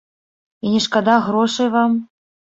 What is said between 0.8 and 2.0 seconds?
шкада грошай вам?